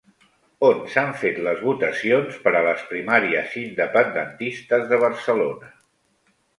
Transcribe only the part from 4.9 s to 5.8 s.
de Barcelona?